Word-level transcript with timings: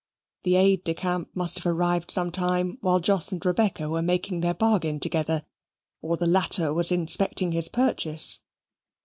The 0.41 0.55
aide 0.55 0.83
de 0.83 0.95
camp 0.95 1.29
must 1.35 1.59
have 1.59 1.65
arrived 1.67 2.09
sometime 2.09 2.79
while 2.81 2.99
Jos 2.99 3.31
and 3.31 3.45
Rebecca 3.45 3.87
were 3.87 4.01
making 4.01 4.41
their 4.41 4.55
bargain 4.55 4.99
together, 4.99 5.45
or 6.01 6.17
the 6.17 6.25
latter 6.25 6.73
was 6.73 6.91
inspecting 6.91 7.51
his 7.51 7.69
purchase. 7.69 8.39